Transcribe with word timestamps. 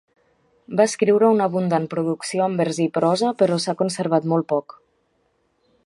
Va 0.79 0.85
escriure 0.91 1.29
una 1.33 1.45
abundant 1.51 1.85
producció 1.91 2.47
en 2.47 2.57
vers 2.63 2.81
i 2.87 2.89
prosa 2.97 3.31
però 3.43 3.61
s'ha 3.67 3.77
conservat 3.83 4.27
molt 4.33 4.53
poc. 4.57 4.81